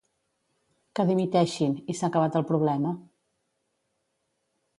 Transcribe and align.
Que 0.95 1.05
dimiteixin, 1.09 1.75
i 1.81 1.97
s’ha 1.99 2.09
acabat 2.09 2.39
el 2.41 2.47
problema. 2.53 2.95